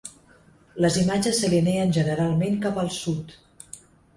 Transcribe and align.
Les 0.85 0.95
imatges 1.01 1.41
s'alineen 1.43 1.93
generalment 1.99 2.59
cap 2.67 2.81
al 2.85 2.91
sud. 2.99 3.37